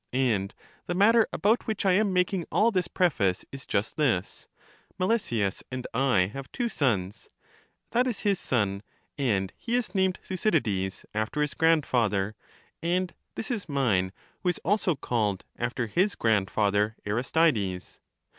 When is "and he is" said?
9.15-9.93